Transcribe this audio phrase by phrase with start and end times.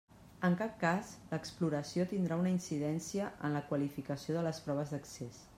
[0.47, 5.43] En cap cas l'exploració tindrà una incidència en la qualificació de les proves d'accés.